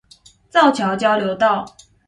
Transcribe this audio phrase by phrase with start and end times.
[0.49, 1.63] 造橋交流道